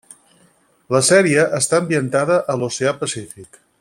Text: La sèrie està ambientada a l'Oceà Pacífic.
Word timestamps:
La 0.95 1.01
sèrie 1.09 1.43
està 1.59 1.81
ambientada 1.83 2.39
a 2.55 2.57
l'Oceà 2.63 2.95
Pacífic. 3.03 3.63